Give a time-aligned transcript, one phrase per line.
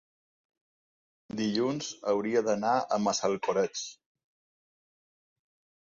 [1.41, 3.85] dilluns hauria d'anar a Massalcoreig.